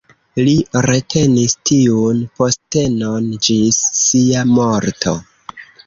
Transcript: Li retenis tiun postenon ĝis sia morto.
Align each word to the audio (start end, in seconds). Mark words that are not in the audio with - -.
Li 0.45 0.53
retenis 0.85 1.53
tiun 1.71 2.25
postenon 2.41 3.31
ĝis 3.49 3.81
sia 4.03 4.51
morto. 4.59 5.19